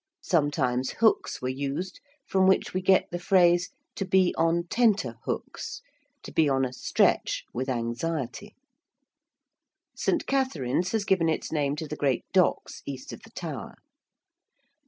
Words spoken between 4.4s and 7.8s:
tenter hooks' to be on a stretch with